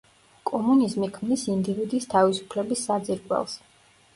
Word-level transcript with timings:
კომუნიზმი 0.51 1.09
ქმნის 1.17 1.43
ინდივიდის 1.55 2.09
თავისუფლების 2.15 2.85
საძირკველს. 2.89 3.55